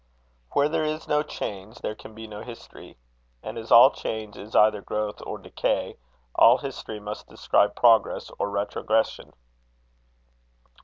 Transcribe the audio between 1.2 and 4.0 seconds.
change there can be no history; and as all